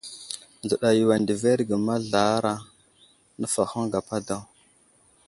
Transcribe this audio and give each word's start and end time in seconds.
Nzəɗa 0.63 0.89
yo 0.99 1.07
andəverge 1.15 1.75
mazlaraŋa, 1.87 2.67
nəslahoŋ 3.39 3.85
gapa 3.93 4.17
daw. 4.27 4.43